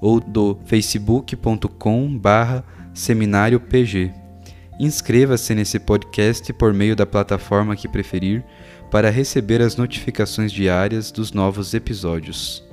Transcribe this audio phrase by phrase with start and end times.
[0.00, 4.12] ou do facebook.com barra seminário PG.
[4.78, 8.44] Inscreva-se nesse podcast por meio da plataforma que preferir
[8.90, 12.64] para receber as notificações diárias dos novos episódios.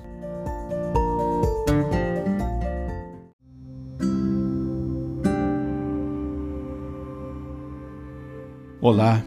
[8.80, 9.22] Olá,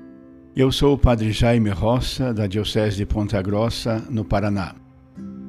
[0.57, 4.75] eu sou o Padre Jaime Roça, da Diocese de Ponta Grossa, no Paraná.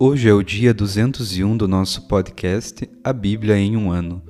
[0.00, 4.22] Hoje é o dia 201 do nosso podcast A Bíblia em um Ano.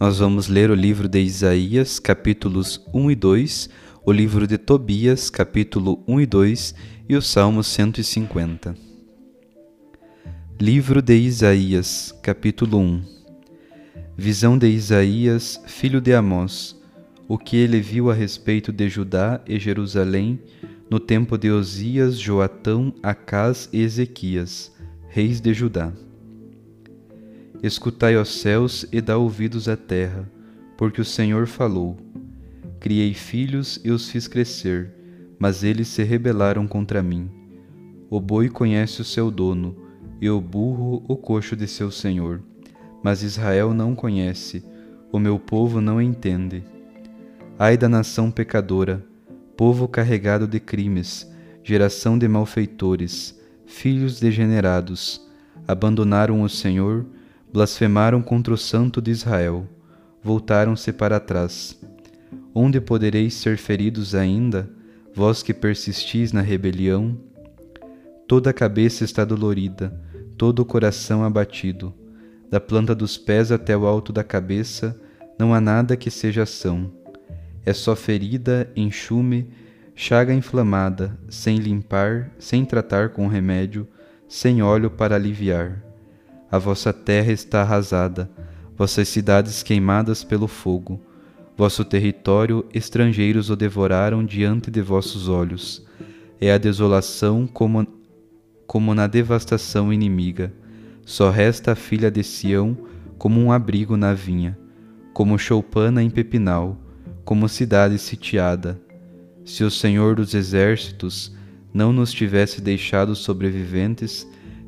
[0.00, 3.68] Nós vamos ler o livro de Isaías, capítulos 1 e 2,
[4.06, 6.74] o livro de Tobias, capítulo 1 e 2
[7.10, 8.74] e o Salmo 150.
[10.58, 13.02] Livro de Isaías, capítulo 1
[14.16, 16.74] Visão de Isaías, filho de Amós,
[17.28, 20.40] o que ele viu a respeito de Judá e Jerusalém
[20.88, 24.71] no tempo de Osias, Joatão, Acás e Ezequias
[25.14, 25.92] reis de Judá.
[27.62, 30.26] Escutai, os céus, e dá ouvidos à terra,
[30.74, 31.98] porque o Senhor falou.
[32.80, 34.90] Criei filhos e os fiz crescer,
[35.38, 37.30] mas eles se rebelaram contra mim.
[38.08, 39.76] O boi conhece o seu dono,
[40.18, 42.40] e o burro o coxo de seu senhor.
[43.02, 44.64] Mas Israel não conhece,
[45.12, 46.64] o meu povo não entende.
[47.58, 49.04] Ai da nação pecadora,
[49.58, 51.30] povo carregado de crimes,
[51.62, 53.41] geração de malfeitores,
[53.72, 55.20] filhos degenerados,
[55.66, 57.06] abandonaram o Senhor,
[57.52, 59.66] blasfemaram contra o Santo de Israel,
[60.22, 61.80] voltaram-se para trás.
[62.54, 64.70] Onde podereis ser feridos ainda,
[65.14, 67.18] vós que persistis na rebelião?
[68.28, 69.92] Toda a cabeça está dolorida,
[70.36, 71.92] todo o coração abatido.
[72.50, 74.96] Da planta dos pés até o alto da cabeça,
[75.38, 76.92] não há nada que seja ação.
[77.64, 79.48] É só ferida, enxume,
[80.02, 83.86] chaga inflamada, sem limpar, sem tratar com remédio,
[84.28, 85.80] sem óleo para aliviar.
[86.50, 88.28] A vossa terra está arrasada,
[88.76, 91.00] vossas cidades queimadas pelo fogo.
[91.56, 95.86] Vosso território estrangeiros o devoraram diante de vossos olhos.
[96.40, 97.86] É a desolação como,
[98.66, 100.52] como na devastação inimiga.
[101.06, 102.76] Só resta a filha de Sião
[103.16, 104.58] como um abrigo na vinha,
[105.12, 106.76] como choupana em pepinal,
[107.24, 108.80] como cidade sitiada
[109.44, 111.34] se o Senhor dos Exércitos
[111.72, 114.26] não nos tivesse deixado sobreviventes,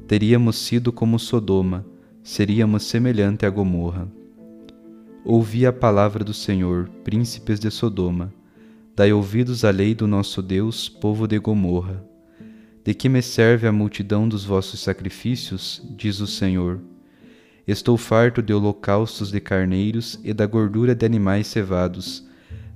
[0.09, 1.85] teríamos sido como Sodoma,
[2.23, 4.09] seríamos semelhante a Gomorra.
[5.25, 8.33] Ouvi a palavra do Senhor, príncipes de Sodoma,
[8.97, 12.05] dai ouvidos à lei do nosso Deus, povo de Gomorra.
[12.85, 16.81] De que me serve a multidão dos vossos sacrifícios, diz o Senhor.
[17.67, 22.29] Estou farto de holocaustos de carneiros e da gordura de animais cevados,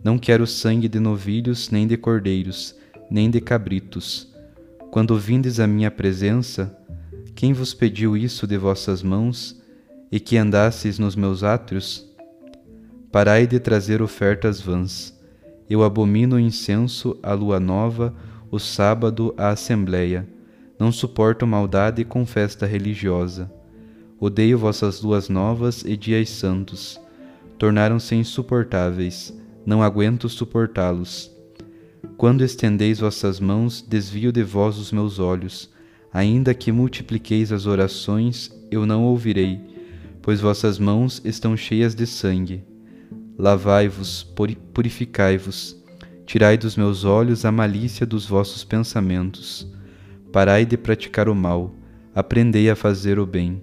[0.02, 2.74] não quero sangue de novilhos, nem de cordeiros,
[3.10, 4.32] nem de cabritos.
[4.90, 6.76] Quando vindes à minha presença,
[7.34, 9.60] quem vos pediu isso de vossas mãos,
[10.10, 12.08] e que andasseis nos meus átrios?
[13.12, 15.16] Parai de trazer ofertas vãs,
[15.68, 18.14] Eu abomino o incenso, a lua nova,
[18.50, 20.26] o sábado, a assembleia.
[20.78, 23.52] Não suporto maldade com festa religiosa.
[24.18, 26.98] Odeio vossas luas novas e dias santos.
[27.58, 29.36] Tornaram-se insuportáveis.
[29.68, 31.30] Não aguento suportá-los.
[32.16, 35.68] Quando estendeis vossas mãos, desvio de vós os meus olhos.
[36.10, 39.60] Ainda que multipliqueis as orações, eu não ouvirei,
[40.22, 42.64] pois vossas mãos estão cheias de sangue.
[43.36, 44.26] Lavai-vos,
[44.72, 45.76] purificai-vos,
[46.24, 49.70] tirai dos meus olhos a malícia dos vossos pensamentos.
[50.32, 51.74] Parai de praticar o mal,
[52.14, 53.62] aprendei a fazer o bem.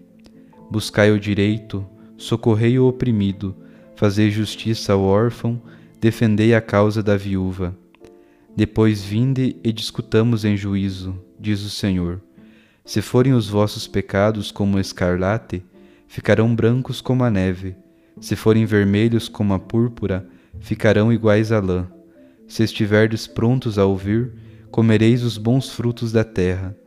[0.69, 1.83] Buscai o direito,
[2.15, 3.55] socorrei o oprimido,
[3.95, 5.59] fazei justiça ao órfão,
[5.99, 7.75] defendei a causa da viúva.
[8.55, 12.21] Depois vinde e discutamos em juízo, diz o Senhor.
[12.85, 15.63] Se forem os vossos pecados como escarlate,
[16.07, 17.75] ficarão brancos como a neve.
[18.21, 20.27] Se forem vermelhos como a púrpura,
[20.59, 21.87] ficarão iguais à lã.
[22.47, 24.31] Se estiverdes prontos a ouvir,
[24.71, 26.77] comereis os bons frutos da terra.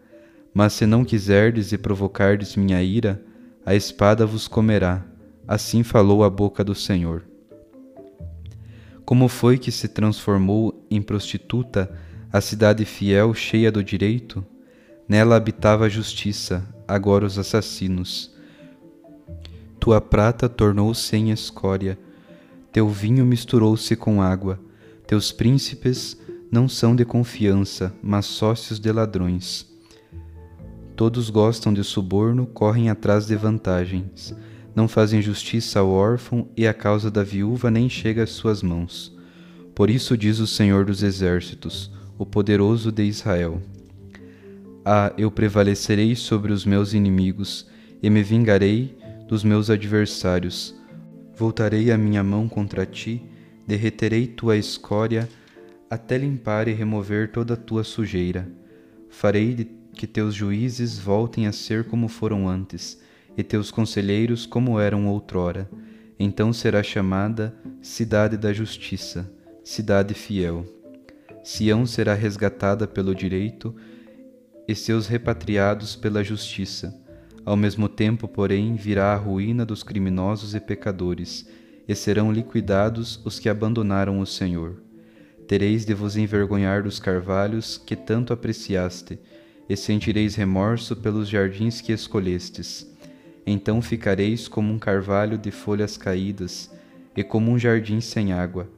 [0.55, 3.23] Mas se não quiserdes e provocardes minha ira,
[3.67, 5.05] a espada vos comerá.
[5.47, 7.25] Assim falou a boca do Senhor.
[9.09, 11.91] Como foi que se transformou em prostituta
[12.31, 14.45] a cidade fiel cheia do direito?
[15.09, 18.31] Nela habitava a justiça, agora os assassinos.
[19.81, 21.99] Tua prata tornou-se em escória,
[22.71, 24.61] teu vinho misturou-se com água,
[25.07, 26.21] teus príncipes
[26.53, 29.67] não são de confiança, mas sócios de ladrões.
[30.95, 34.37] Todos gostam de suborno, correm atrás de vantagens
[34.79, 39.13] não fazem justiça ao órfão e a causa da viúva nem chega às suas mãos.
[39.75, 43.61] Por isso diz o Senhor dos Exércitos, o poderoso de Israel:
[44.85, 47.67] Ah, eu prevalecerei sobre os meus inimigos
[48.01, 48.97] e me vingarei
[49.27, 50.77] dos meus adversários.
[51.35, 53.21] Voltarei a minha mão contra ti,
[53.67, 55.29] derreterei tua escória
[55.91, 58.49] até limpar e remover toda a tua sujeira.
[59.11, 63.08] Farei que teus juízes voltem a ser como foram antes
[63.38, 65.70] e teus conselheiros como eram outrora.
[66.19, 69.31] Então será chamada Cidade da Justiça,
[69.62, 70.67] Cidade Fiel.
[71.44, 73.73] Sião será resgatada pelo direito
[74.67, 76.93] e seus repatriados pela justiça.
[77.44, 81.49] Ao mesmo tempo, porém, virá a ruína dos criminosos e pecadores,
[81.87, 84.82] e serão liquidados os que abandonaram o Senhor.
[85.46, 89.19] Tereis de vos envergonhar dos carvalhos que tanto apreciaste,
[89.69, 92.98] e sentireis remorso pelos jardins que escolhestes
[93.50, 96.71] então ficareis como um carvalho de folhas caídas
[97.17, 98.69] e como um jardim sem água.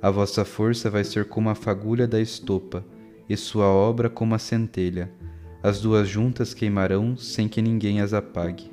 [0.00, 2.84] A vossa força vai ser como a fagulha da estopa,
[3.28, 5.10] e sua obra como a centelha.
[5.62, 8.70] As duas juntas queimarão sem que ninguém as apague.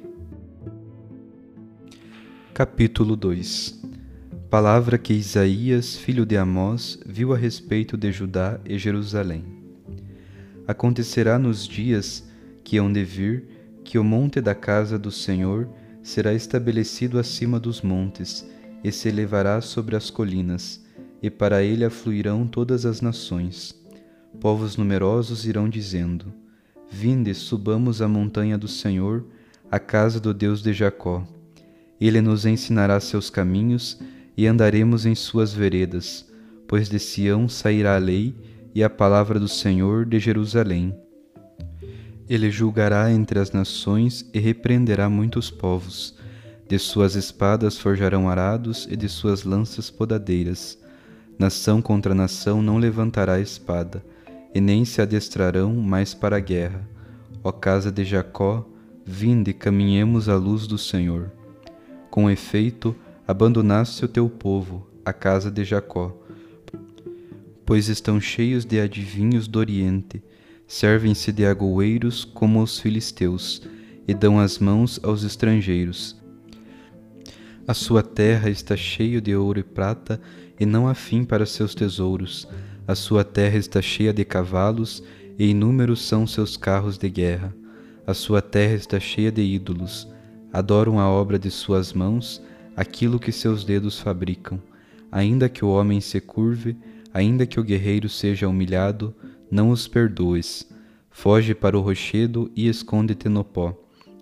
[2.54, 3.82] Capítulo 2
[4.50, 9.46] Palavra que Isaías, filho de Amós, viu a respeito de Judá e Jerusalém.
[10.68, 12.30] Acontecerá nos dias
[12.62, 13.51] que hão de vir
[13.92, 15.68] que o monte da casa do Senhor
[16.02, 18.50] será estabelecido acima dos montes
[18.82, 20.82] e se elevará sobre as colinas,
[21.22, 23.76] e para ele afluirão todas as nações.
[24.40, 26.34] Povos numerosos irão dizendo:
[26.90, 29.26] Vinde, subamos à montanha do Senhor,
[29.70, 31.28] à casa do Deus de Jacó.
[32.00, 34.00] Ele nos ensinará seus caminhos
[34.38, 36.26] e andaremos em suas veredas,
[36.66, 38.34] pois de Sião sairá a lei
[38.74, 40.96] e a palavra do Senhor de Jerusalém.
[42.32, 46.16] Ele julgará entre as nações e repreenderá muitos povos.
[46.66, 50.80] De suas espadas forjarão arados e de suas lanças podadeiras.
[51.38, 54.02] Nação contra nação não levantará espada,
[54.56, 56.88] e nem se adestrarão mais para a guerra.
[57.44, 58.66] Ó casa de Jacó,
[59.06, 61.30] vinde, caminhemos à luz do Senhor.
[62.10, 62.96] Com efeito,
[63.28, 66.18] abandonaste o teu povo, a casa de Jacó,
[67.66, 70.24] pois estão cheios de adivinhos do Oriente,
[70.72, 73.62] servem-se de agoeiros como os filisteus,
[74.08, 76.16] e dão as mãos aos estrangeiros.
[77.68, 80.22] A sua terra está cheia de ouro e prata,
[80.58, 82.48] e não há fim para seus tesouros.
[82.88, 85.04] A sua terra está cheia de cavalos,
[85.38, 87.54] e inúmeros são seus carros de guerra.
[88.08, 90.08] A sua terra está cheia de ídolos.
[90.54, 92.42] Adoram a obra de suas mãos,
[92.78, 94.58] aquilo que seus dedos fabricam.
[95.12, 96.78] Ainda que o homem se curve,
[97.14, 99.14] ainda que o guerreiro seja humilhado,
[99.52, 100.66] não os perdoes.
[101.10, 103.78] Foge para o rochedo e esconde-te no pó,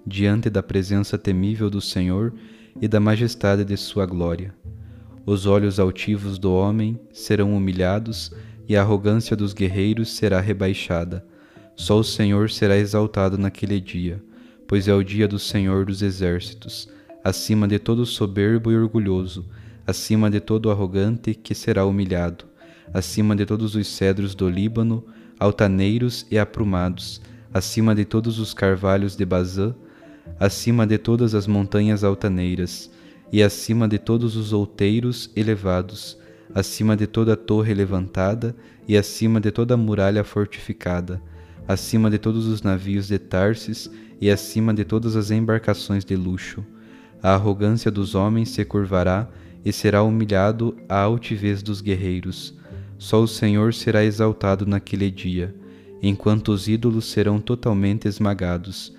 [0.06, 2.34] diante da presença temível do Senhor
[2.82, 4.54] e da majestade de sua glória.
[5.26, 8.32] Os olhos altivos do homem serão humilhados
[8.68, 11.24] e a arrogância dos guerreiros será rebaixada.
[11.76, 14.22] Só o Senhor será exaltado naquele dia,
[14.68, 16.90] pois é o dia do Senhor dos exércitos,
[17.24, 19.46] acima de todo soberbo e orgulhoso,
[19.86, 22.50] acima de todo arrogante que será humilhado
[22.94, 25.06] acima de todos os cedros do Líbano,
[25.40, 27.22] altaneiros e aprumados,
[27.54, 29.74] acima de todos os carvalhos de Bazã,
[30.40, 32.92] acima de todas as montanhas altaneiras,
[33.32, 36.18] e acima de todos os outeiros elevados,
[36.54, 38.56] acima de toda torre levantada
[38.88, 41.22] e acima de toda muralha fortificada,
[41.68, 46.66] acima de todos os navios de Tarsis e acima de todas as embarcações de luxo.
[47.22, 49.30] A arrogância dos homens se curvará
[49.64, 52.58] e será humilhado a altivez dos guerreiros.
[53.00, 55.56] Só o Senhor será exaltado naquele dia,
[56.02, 58.94] enquanto os ídolos serão totalmente esmagados,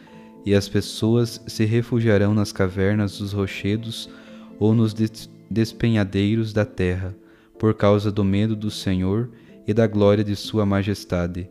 [0.45, 4.09] e as pessoas se refugiarão nas cavernas dos rochedos
[4.59, 4.95] ou nos
[5.51, 7.15] despenhadeiros da terra,
[7.59, 9.31] por causa do medo do Senhor
[9.67, 11.51] e da glória de Sua majestade,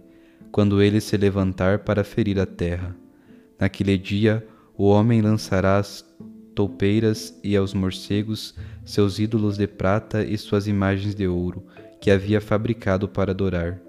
[0.51, 2.95] quando ele se levantar para ferir a terra.
[3.59, 4.43] Naquele dia,
[4.75, 6.03] o homem lançará as
[6.55, 11.63] toupeiras e aos morcegos seus ídolos de prata e suas imagens de ouro,
[11.99, 13.79] que havia fabricado para adorar.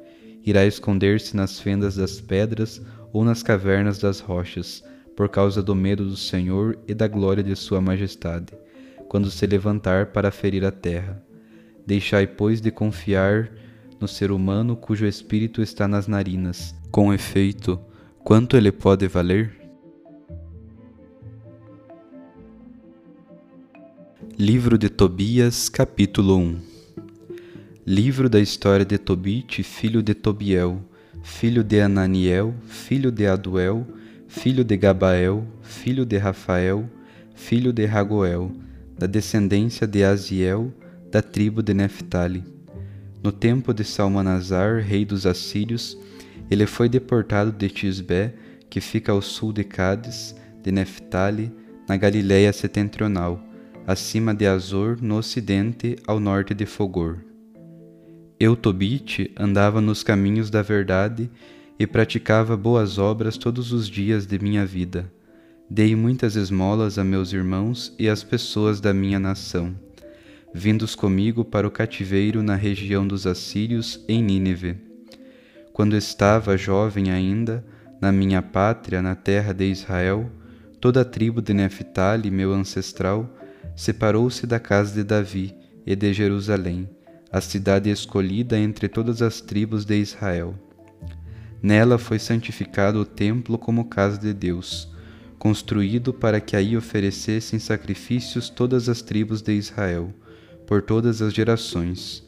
[0.44, 2.80] Irá esconder-se nas fendas das pedras
[3.12, 4.82] ou nas cavernas das rochas,
[5.16, 8.52] por causa do medo do Senhor e da glória de Sua majestade,
[9.08, 11.22] quando se levantar para ferir a terra.
[11.86, 13.50] Deixai, pois, de confiar
[14.00, 16.74] no ser humano cujo espírito está nas narinas.
[16.90, 17.78] Com efeito,
[18.24, 19.58] quanto ele pode valer?
[24.38, 26.69] Livro de Tobias, capítulo 1
[27.87, 30.82] Livro da história de Tobite, filho de Tobiel,
[31.22, 33.87] filho de Ananiel, filho de Aduel,
[34.28, 36.84] filho de Gabael, filho de Rafael,
[37.34, 38.52] filho de Ragoel,
[38.99, 40.70] da descendência de Aziel,
[41.10, 42.44] da tribo de Neftali.
[43.22, 45.96] No tempo de Salmanazar, rei dos assírios,
[46.50, 48.34] ele foi deportado de Tisbé,
[48.68, 51.50] que fica ao sul de Cádiz, de Neftali,
[51.88, 53.42] na Galiléia setentrional,
[53.87, 57.29] acima de Azor, no ocidente, ao norte de Fogor.
[58.42, 61.30] Eu, Tobite, andava nos caminhos da verdade
[61.78, 65.12] e praticava boas obras todos os dias de minha vida.
[65.68, 69.76] Dei muitas esmolas a meus irmãos e às pessoas da minha nação,
[70.54, 74.78] vindos comigo para o cativeiro na região dos assírios em Nínive.
[75.75, 77.62] Quando estava jovem ainda,
[78.00, 80.30] na minha pátria, na terra de Israel,
[80.80, 83.28] toda a tribo de Neftali, meu ancestral,
[83.76, 85.54] separou-se da casa de Davi
[85.87, 86.88] e de Jerusalém,
[87.32, 90.54] a cidade escolhida entre todas as tribos de Israel.
[91.62, 94.88] Nela foi santificado o templo como casa de Deus,
[95.38, 100.12] construído para que aí oferecessem sacrifícios todas as tribos de Israel,
[100.66, 102.25] por todas as gerações.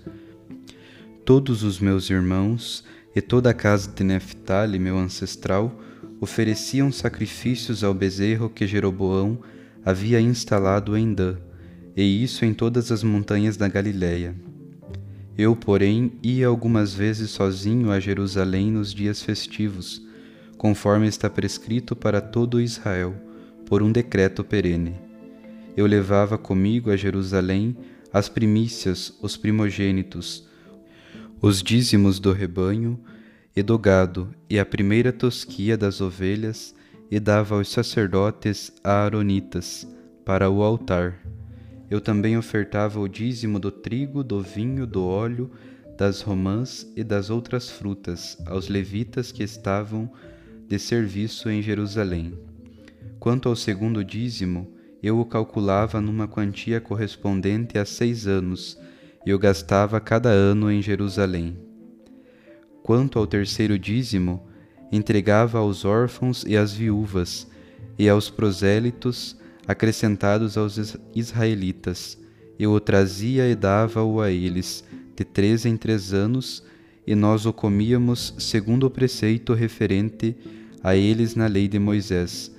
[1.25, 5.80] Todos os meus irmãos e toda a casa de Neftali, meu ancestral,
[6.21, 9.40] ofereciam sacrifícios ao bezerro que Jeroboão
[9.85, 11.37] havia instalado em Dan,
[11.97, 14.35] e isso em todas as montanhas da Galiléia.
[15.36, 20.02] Eu, porém, ia algumas vezes sozinho a Jerusalém nos dias festivos,
[20.58, 23.14] conforme está prescrito para todo Israel,
[23.66, 24.94] por um decreto perene.
[25.76, 27.76] Eu levava comigo a Jerusalém
[28.12, 30.46] as primícias, os primogênitos,
[31.40, 33.00] os dízimos do rebanho
[33.56, 36.74] e do gado, e a primeira tosquia das ovelhas,
[37.10, 39.86] e dava aos sacerdotes aaronitas
[40.24, 41.18] para o altar.
[41.92, 45.50] Eu também ofertava o dízimo do trigo, do vinho, do óleo,
[45.99, 50.11] das romãs e das outras frutas aos levitas que estavam
[50.66, 52.32] de serviço em Jerusalém.
[53.20, 54.72] Quanto ao segundo dízimo,
[55.02, 58.78] eu o calculava numa quantia correspondente a seis anos,
[59.26, 61.58] e o gastava cada ano em Jerusalém.
[62.82, 64.49] Quanto ao terceiro dízimo,
[64.90, 67.46] entregava aos órfãos e às viúvas,
[67.99, 72.19] e aos prosélitos acrescentados aos israelitas.
[72.59, 74.85] Eu o trazia e dava-o a eles,
[75.16, 76.62] de três em três anos,
[77.07, 80.37] e nós o comíamos segundo o preceito referente
[80.83, 82.54] a eles na lei de Moisés,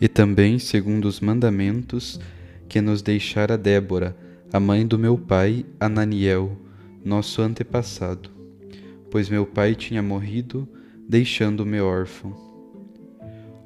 [0.00, 2.20] e também segundo os mandamentos
[2.68, 4.16] que nos deixara Débora,
[4.52, 6.56] a mãe do meu pai Ananiel,
[7.04, 8.30] nosso antepassado,
[9.10, 10.68] pois meu pai tinha morrido
[11.08, 12.34] deixando-me órfão.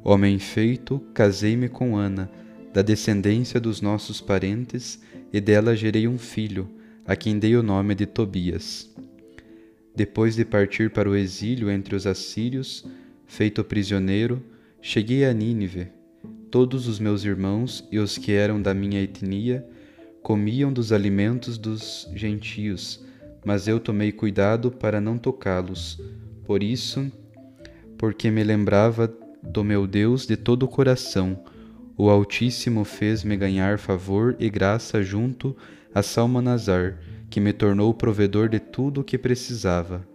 [0.03, 2.31] Homem feito, casei-me com Ana,
[2.77, 5.01] da descendência dos nossos parentes,
[5.33, 6.69] e dela gerei um filho,
[7.07, 8.95] a quem dei o nome de Tobias.
[9.95, 12.85] Depois de partir para o exílio entre os assírios,
[13.25, 14.43] feito prisioneiro,
[14.83, 15.89] cheguei a Nínive.
[16.51, 19.67] Todos os meus irmãos e os que eram da minha etnia
[20.23, 23.03] comiam dos alimentos dos gentios,
[23.43, 25.99] mas eu tomei cuidado para não tocá-los.
[26.45, 27.11] Por isso,
[27.97, 29.11] porque me lembrava
[29.43, 31.43] do meu Deus de todo o coração.
[31.99, 35.57] O Altíssimo fez-me ganhar favor e graça junto
[35.95, 36.99] a Salmanazar,
[37.31, 40.07] que me tornou provedor de tudo o que precisava.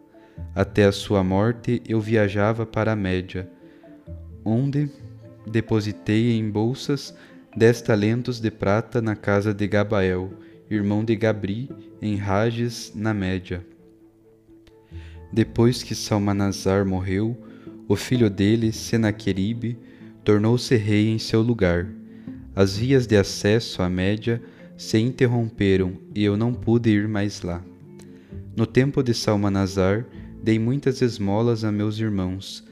[0.53, 3.49] Até a sua morte eu viajava para a Média,
[4.45, 4.89] onde
[5.47, 7.15] depositei em bolsas
[7.57, 10.31] dez talentos de prata na casa de Gabael,
[10.69, 11.69] irmão de Gabri,
[12.01, 13.65] em Rages, na Média.
[15.33, 17.35] Depois que Salmanazar morreu,
[17.87, 19.77] o filho dele, Senaqueribe,
[20.23, 21.87] tornou-se rei em seu lugar.
[22.55, 24.41] As vias de acesso à Média
[24.77, 27.63] se interromperam e eu não pude ir mais lá.
[28.55, 30.05] No tempo de Salmanazar,
[30.43, 32.63] dei muitas esmolas a meus irmãos,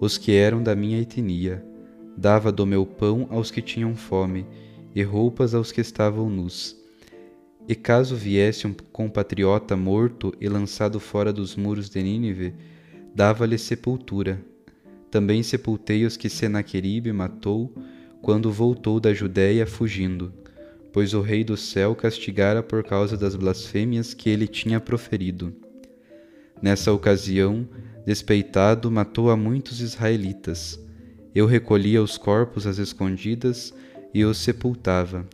[0.00, 1.64] os que eram da minha etnia.
[2.16, 4.46] Dava do meu pão aos que tinham fome,
[4.94, 6.76] e roupas aos que estavam nus.
[7.68, 12.54] E caso viesse um compatriota morto e lançado fora dos muros de Nínive,
[13.14, 14.40] dava-lhe sepultura.
[15.10, 17.72] Também sepultei os que Senaqueribe matou
[18.20, 20.32] quando voltou da Judéia fugindo,
[20.92, 25.54] pois o Rei do céu castigara por causa das blasfêmias que ele tinha proferido.
[26.60, 27.68] Nessa ocasião,
[28.04, 30.78] despeitado, matou a muitos israelitas.
[31.34, 33.72] Eu recolhia os corpos às escondidas
[34.12, 35.24] e os sepultava.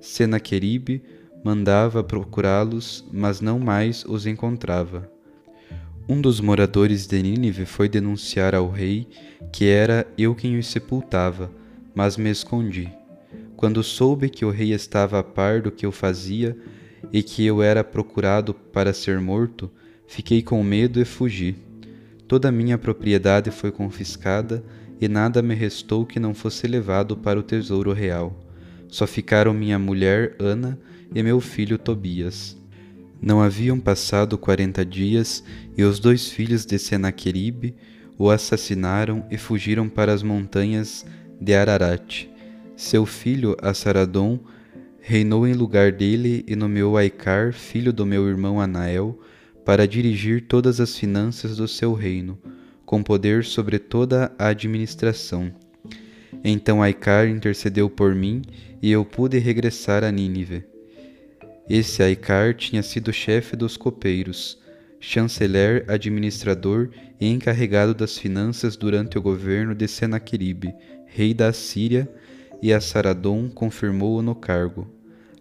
[0.00, 1.02] Senaqueribe
[1.44, 5.11] mandava procurá-los, mas não mais os encontrava.
[6.08, 9.06] Um dos moradores de Nínive foi denunciar ao rei
[9.52, 11.50] que era eu quem os sepultava,
[11.94, 12.92] mas me escondi.
[13.56, 16.56] Quando soube que o rei estava a par do que eu fazia
[17.12, 19.70] e que eu era procurado para ser morto,
[20.06, 21.56] fiquei com medo e fugi.
[22.26, 24.64] Toda a minha propriedade foi confiscada
[25.00, 28.44] e nada me restou que não fosse levado para o tesouro real.
[28.88, 30.78] Só ficaram minha mulher Ana
[31.14, 32.60] e meu filho Tobias.
[33.22, 35.44] Não haviam passado quarenta dias
[35.78, 37.72] e os dois filhos de Senaqueribe
[38.18, 41.06] o assassinaram e fugiram para as montanhas
[41.40, 42.26] de Ararat.
[42.76, 44.40] Seu filho Assaradom
[45.00, 49.16] reinou em lugar dele e nomeou Aicar, filho do meu irmão Anael,
[49.64, 52.36] para dirigir todas as finanças do seu reino,
[52.84, 55.52] com poder sobre toda a administração.
[56.42, 58.42] Então Aicar intercedeu por mim
[58.82, 60.71] e eu pude regressar a Nínive.
[61.74, 64.58] Esse Aicar tinha sido chefe dos copeiros,
[65.00, 70.74] chanceler, administrador e encarregado das finanças durante o governo de Senaqueribe,
[71.06, 72.06] rei da Assíria,
[72.60, 74.86] e Assaradom confirmou-o no cargo.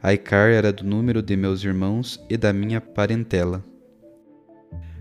[0.02, 3.62] Aicar era do número de meus irmãos e da minha parentela.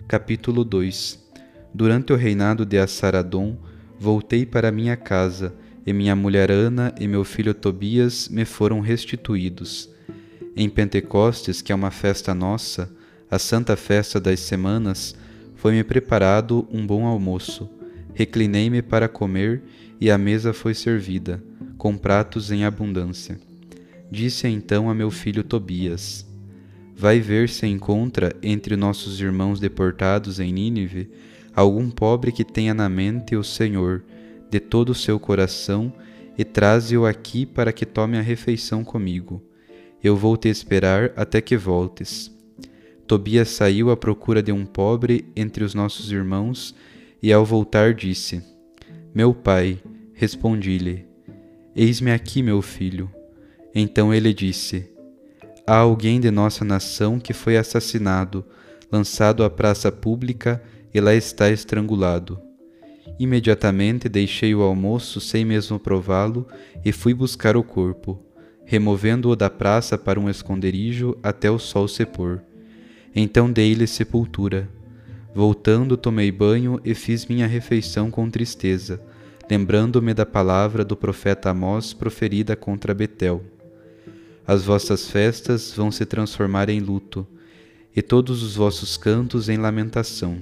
[0.08, 1.30] Capítulo 2
[1.72, 3.56] Durante o reinado de Assaradom,
[4.00, 5.54] voltei para minha casa,
[5.86, 9.94] e minha mulher Ana e meu filho Tobias me foram restituídos.
[10.56, 12.90] Em Pentecostes, que é uma festa nossa,
[13.30, 15.14] a santa festa das semanas,
[15.54, 17.70] foi-me preparado um bom almoço.
[18.14, 19.62] Reclinei-me para comer
[20.00, 21.42] e a mesa foi servida,
[21.78, 23.38] com pratos em abundância.
[24.10, 26.26] Disse então a meu filho Tobias:
[26.96, 31.10] Vai ver se encontra entre nossos irmãos deportados em Nínive
[31.54, 34.04] algum pobre que tenha na mente o Senhor
[34.50, 35.92] de todo o seu coração
[36.36, 39.42] e traze-o aqui para que tome a refeição comigo.
[40.02, 42.30] Eu vou te esperar até que voltes.
[43.06, 46.74] Tobias saiu à procura de um pobre entre os nossos irmãos
[47.22, 48.42] e, ao voltar, disse:
[49.14, 49.78] Meu pai,
[50.14, 51.04] respondi-lhe:
[51.74, 53.10] Eis-me aqui, meu filho.
[53.74, 54.90] Então ele disse:
[55.66, 58.44] Há alguém de nossa nação que foi assassinado,
[58.90, 60.62] lançado à praça pública
[60.94, 62.40] e lá está estrangulado.
[63.18, 66.46] Imediatamente deixei o almoço sem mesmo prová-lo
[66.84, 68.18] e fui buscar o corpo,
[68.70, 72.40] removendo-o da praça para um esconderijo até o sol se pôr.
[73.12, 74.68] Então dei-lhe sepultura.
[75.34, 79.02] Voltando, tomei banho e fiz minha refeição com tristeza,
[79.50, 83.42] lembrando-me da palavra do profeta Amós proferida contra Betel.
[84.46, 87.26] As vossas festas vão se transformar em luto,
[87.94, 90.38] e todos os vossos cantos em lamentação.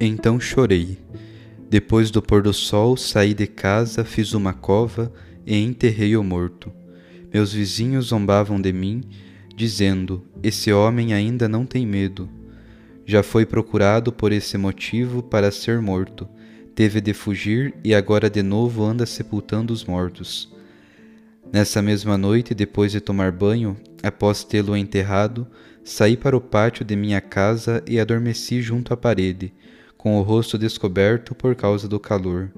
[0.00, 0.98] Então chorei.
[1.70, 5.12] Depois do pôr do sol, saí de casa, fiz uma cova
[5.46, 6.72] e enterrei o morto.
[7.32, 9.02] Meus vizinhos zombavam de mim,
[9.54, 12.28] dizendo: Esse homem ainda não tem medo.
[13.04, 16.28] Já foi procurado por esse motivo para ser morto.
[16.74, 20.54] Teve de fugir e agora de novo anda sepultando os mortos.
[21.52, 25.46] Nessa mesma noite, depois de tomar banho, após tê-lo enterrado,
[25.82, 29.52] saí para o pátio de minha casa e adormeci junto à parede,
[29.96, 32.52] com o rosto descoberto por causa do calor.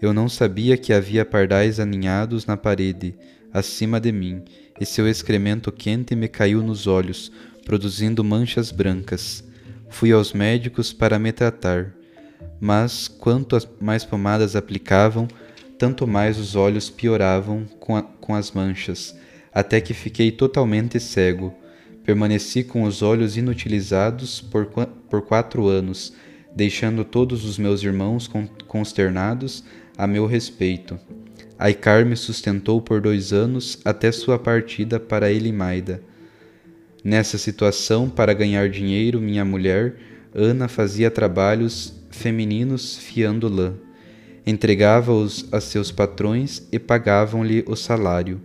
[0.00, 3.14] Eu não sabia que havia pardais aninhados na parede,
[3.52, 4.42] acima de mim,
[4.80, 7.30] e seu excremento quente me caiu nos olhos,
[7.64, 9.44] produzindo manchas brancas.
[9.90, 11.94] Fui aos médicos para me tratar,
[12.60, 15.28] mas quanto mais pomadas aplicavam,
[15.78, 19.16] tanto mais os olhos pioravam com, a, com as manchas,
[19.52, 21.52] até que fiquei totalmente cego.
[22.04, 26.12] Permaneci com os olhos inutilizados por, por quatro anos,
[26.54, 28.28] deixando todos os meus irmãos
[28.66, 29.62] consternados
[29.96, 30.98] a meu respeito.
[31.62, 36.02] Aicar me sustentou por dois anos até sua partida para Elimaida.
[37.04, 39.94] Nessa situação, para ganhar dinheiro, minha mulher,
[40.34, 43.74] Ana, fazia trabalhos femininos fiando lã.
[44.44, 48.40] Entregava-os a seus patrões e pagavam-lhe o salário.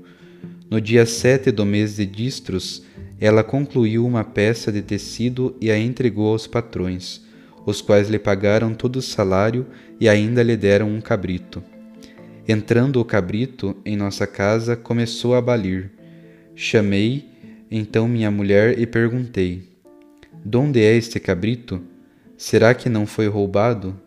[0.69, 2.83] No dia sete do mês de Distros,
[3.19, 7.19] ela concluiu uma peça de tecido e a entregou aos patrões,
[7.65, 9.65] os quais lhe pagaram todo o salário
[9.99, 11.63] e ainda lhe deram um cabrito.
[12.49, 15.91] Entrando o cabrito em nossa casa, começou a balir.
[16.55, 17.25] Chamei
[17.69, 19.67] então minha mulher e perguntei:
[20.45, 21.81] Donde é este cabrito?
[22.37, 23.99] Será que não foi roubado?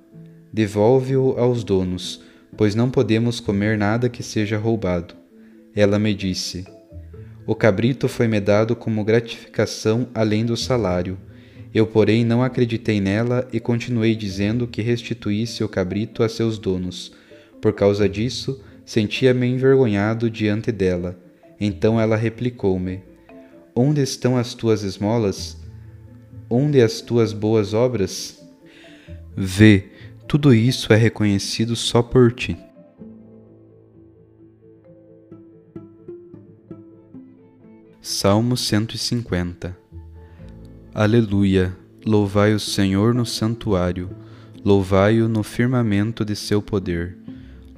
[0.50, 2.22] Devolve-o aos donos,
[2.57, 5.14] pois não podemos comer nada que seja roubado.
[5.76, 6.64] Ela me disse:
[7.46, 11.18] O cabrito foi-me dado como gratificação além do salário.
[11.74, 17.19] Eu, porém, não acreditei nela e continuei dizendo que restituísse o cabrito a seus donos
[17.61, 21.18] por causa disso, sentia-me envergonhado diante dela.
[21.61, 23.03] Então ela replicou-me:
[23.75, 25.57] Onde estão as tuas esmolas?
[26.49, 28.42] Onde as tuas boas obras?
[29.37, 29.90] Vê,
[30.27, 32.57] tudo isso é reconhecido só por ti.
[38.01, 39.77] Salmo 150
[40.92, 41.77] Aleluia!
[42.05, 44.11] Louvai o Senhor no santuário,
[44.64, 47.16] louvai-o no firmamento de seu poder.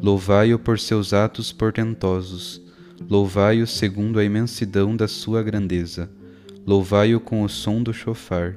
[0.02, 2.60] Louvai-o por seus atos portentosos,
[3.08, 6.10] louvai-o segundo a imensidão da sua grandeza,
[6.66, 8.56] louvai-o com o som do chofar,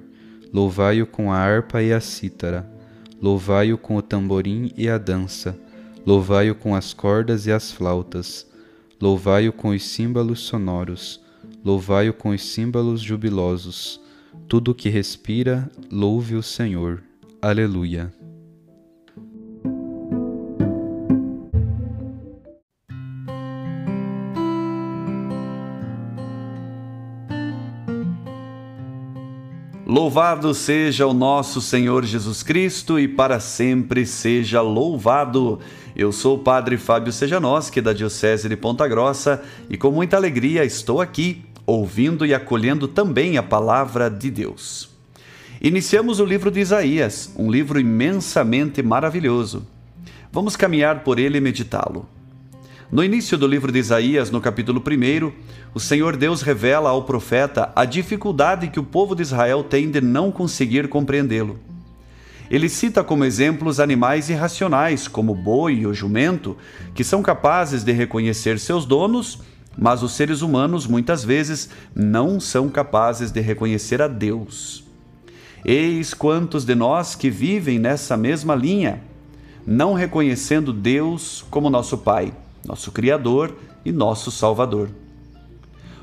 [0.52, 2.68] louvai-o com a harpa e a cítara,
[3.22, 5.56] louvai-o com o tamborim e a dança,
[6.04, 8.48] louvai-o com as cordas e as flautas,
[9.00, 11.22] louvai-o com os símbolos sonoros,
[11.64, 14.02] louvai-o com os símbolos jubilosos.
[14.48, 17.04] Tudo que respira, louve o Senhor.
[17.40, 18.12] Aleluia.
[30.06, 35.60] Louvado seja o nosso Senhor Jesus Cristo e para sempre seja louvado.
[35.96, 40.64] Eu sou o Padre Fábio Sejanoski, da Diocese de Ponta Grossa, e com muita alegria
[40.64, 44.92] estou aqui, ouvindo e acolhendo também a palavra de Deus.
[45.60, 49.66] Iniciamos o livro de Isaías, um livro imensamente maravilhoso.
[50.32, 52.08] Vamos caminhar por ele e meditá-lo.
[52.92, 55.32] No início do livro de Isaías, no capítulo 1,
[55.74, 60.00] o Senhor Deus revela ao profeta a dificuldade que o povo de Israel tem de
[60.00, 61.60] não conseguir compreendê-lo.
[62.48, 66.56] Ele cita como exemplos animais irracionais, como o boi e o jumento,
[66.94, 69.40] que são capazes de reconhecer seus donos,
[69.76, 74.84] mas os seres humanos muitas vezes não são capazes de reconhecer a Deus.
[75.66, 79.02] Eis quantos de nós que vivem nessa mesma linha,
[79.66, 82.32] não reconhecendo Deus como nosso Pai
[82.66, 84.90] nosso Criador e nosso Salvador.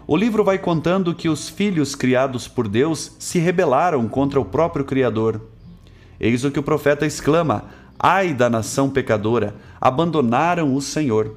[0.07, 4.85] O livro vai contando que os filhos criados por Deus se rebelaram contra o próprio
[4.85, 5.41] Criador.
[6.19, 7.65] Eis o que o profeta exclama:
[7.99, 11.37] Ai da nação pecadora, abandonaram o Senhor.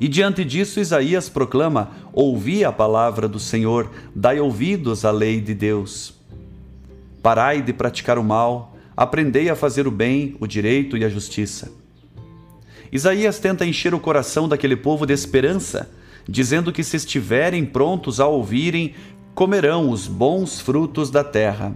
[0.00, 5.54] E diante disso, Isaías proclama: Ouvi a palavra do Senhor, dai ouvidos à lei de
[5.54, 6.14] Deus.
[7.22, 11.79] Parai de praticar o mal, aprendei a fazer o bem, o direito e a justiça.
[12.92, 15.90] Isaías tenta encher o coração daquele povo de esperança,
[16.28, 18.94] dizendo que se estiverem prontos a ouvirem,
[19.34, 21.72] comerão os bons frutos da terra.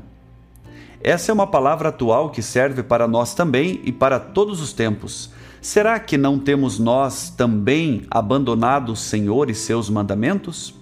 [1.00, 5.31] Essa é uma palavra atual que serve para nós também e para todos os tempos.
[5.61, 10.74] Será que não temos nós também abandonado o Senhor e seus mandamentos?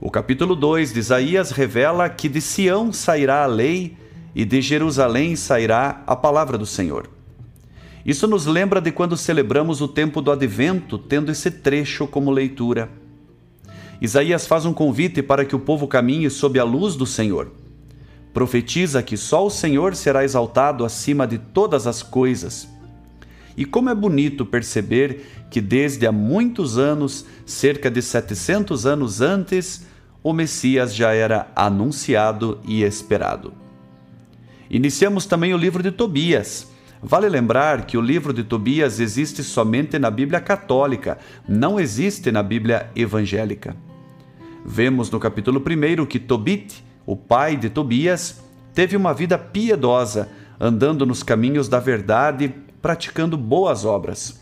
[0.00, 3.96] O capítulo 2 de Isaías revela que de Sião sairá a lei
[4.34, 7.15] e de Jerusalém sairá a palavra do Senhor.
[8.06, 12.88] Isso nos lembra de quando celebramos o tempo do advento, tendo esse trecho como leitura.
[14.00, 17.50] Isaías faz um convite para que o povo caminhe sob a luz do Senhor.
[18.32, 22.68] Profetiza que só o Senhor será exaltado acima de todas as coisas.
[23.56, 29.84] E como é bonito perceber que desde há muitos anos, cerca de 700 anos antes,
[30.22, 33.52] o Messias já era anunciado e esperado.
[34.70, 39.98] Iniciamos também o livro de Tobias Vale lembrar que o livro de Tobias existe somente
[39.98, 43.76] na Bíblia católica, não existe na Bíblia evangélica.
[44.64, 48.42] Vemos no capítulo 1 que Tobit, o pai de Tobias,
[48.74, 50.28] teve uma vida piedosa,
[50.58, 54.40] andando nos caminhos da verdade, praticando boas obras.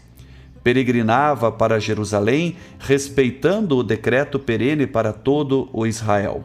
[0.65, 6.43] peregrinava para Jerusalém, respeitando o decreto perene para todo o Israel.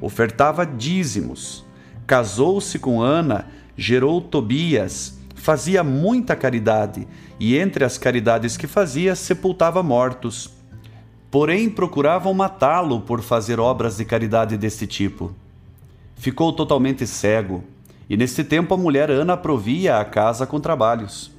[0.00, 1.62] Ofertava dízimos.
[2.06, 9.82] Casou-se com Ana, gerou Tobias, fazia muita caridade, e entre as caridades que fazia, sepultava
[9.82, 10.50] mortos.
[11.30, 15.34] Porém, procuravam matá-lo por fazer obras de caridade deste tipo.
[16.14, 17.64] Ficou totalmente cego,
[18.08, 21.30] e neste tempo a mulher Ana provia a casa com trabalhos.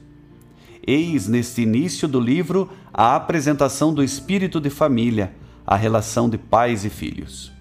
[0.85, 5.31] Eis neste início do livro a apresentação do espírito de família,
[5.65, 7.51] a relação de pais e filhos.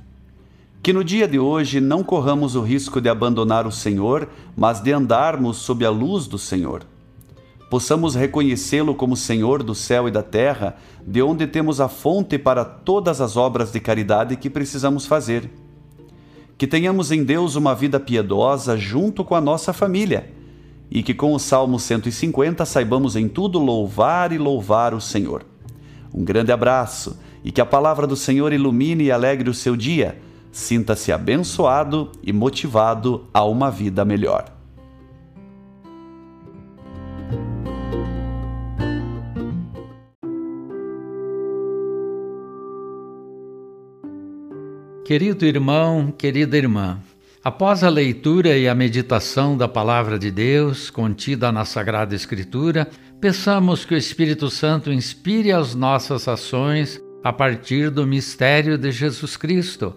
[0.82, 4.90] Que no dia de hoje não corramos o risco de abandonar o Senhor, mas de
[4.92, 6.84] andarmos sob a luz do Senhor.
[7.68, 12.64] Possamos reconhecê-lo como Senhor do céu e da terra, de onde temos a fonte para
[12.64, 15.50] todas as obras de caridade que precisamos fazer.
[16.56, 20.32] Que tenhamos em Deus uma vida piedosa junto com a nossa família
[20.90, 25.44] e que com o Salmo 150 saibamos em tudo louvar e louvar o Senhor.
[26.12, 30.29] Um grande abraço e que a palavra do Senhor ilumine e alegre o seu dia.
[30.52, 34.52] Sinta-se abençoado e motivado a uma vida melhor.
[45.04, 47.00] Querido irmão, querida irmã,
[47.42, 52.86] Após a leitura e a meditação da Palavra de Deus contida na Sagrada Escritura,
[53.18, 59.38] peçamos que o Espírito Santo inspire as nossas ações a partir do mistério de Jesus
[59.38, 59.96] Cristo,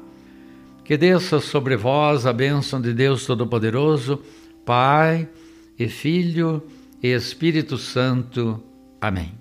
[0.83, 4.21] Que desça sobre vós a bênção de Deus Todo-Poderoso,
[4.65, 5.29] Pai
[5.77, 6.65] e Filho
[7.01, 8.61] e Espírito Santo.
[8.99, 9.33] Amém.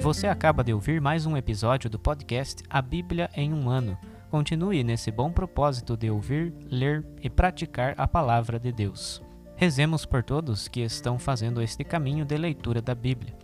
[0.00, 3.96] Você acaba de ouvir mais um episódio do podcast A Bíblia em um Ano
[4.34, 9.22] Continue nesse bom propósito de ouvir, ler e praticar a palavra de Deus.
[9.54, 13.43] Rezemos por todos que estão fazendo este caminho de leitura da Bíblia.